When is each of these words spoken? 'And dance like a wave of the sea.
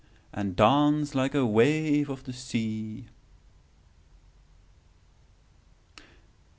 'And 0.33 0.55
dance 0.55 1.13
like 1.13 1.35
a 1.35 1.45
wave 1.45 2.09
of 2.09 2.23
the 2.23 2.33
sea. 2.33 3.05